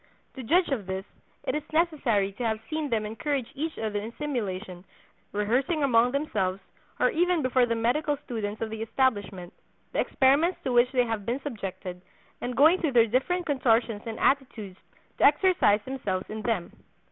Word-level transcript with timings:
To 0.33 0.41
judge 0.41 0.69
of 0.69 0.87
this, 0.87 1.05
it 1.43 1.53
is 1.53 1.61
necessary 1.71 2.31
to 2.31 2.43
have 2.43 2.59
seen 2.71 2.89
them 2.89 3.05
encourage 3.05 3.51
each 3.53 3.77
other 3.77 3.99
in 3.99 4.11
simulation, 4.17 4.83
rehearsing 5.31 5.83
among 5.83 6.09
themselves, 6.11 6.59
or 6.99 7.11
even 7.11 7.43
before 7.43 7.67
the 7.67 7.75
medical 7.75 8.17
students 8.25 8.63
of 8.63 8.71
the 8.71 8.81
establishment, 8.81 9.53
the 9.93 9.99
experiments 9.99 10.57
to 10.63 10.73
which 10.73 10.91
they 10.91 11.05
have 11.05 11.23
been 11.23 11.39
subjected; 11.43 12.01
and 12.41 12.57
going 12.57 12.81
through 12.81 12.93
their 12.93 13.05
different 13.05 13.45
contortions 13.45 14.01
and 14.07 14.19
attitudes 14.19 14.79
to 15.19 15.23
exercise 15.23 15.81
themselves 15.85 16.25
in 16.31 16.41
them. 16.41 16.71